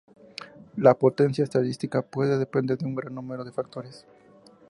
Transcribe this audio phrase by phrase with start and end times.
[0.77, 4.07] La potencia estadística puede depender de un gran número de factores.